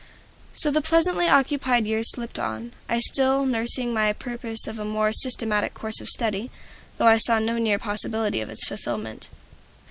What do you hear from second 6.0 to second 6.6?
of study,